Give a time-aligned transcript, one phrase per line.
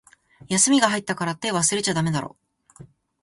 [0.47, 2.35] 休みが入ったからって、忘れちゃだめだろ。